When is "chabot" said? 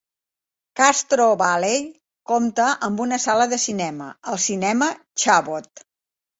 5.27-5.89